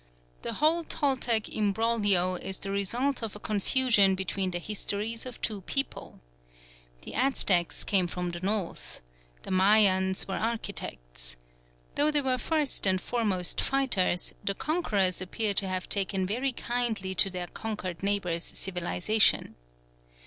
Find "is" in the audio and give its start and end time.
2.33-2.57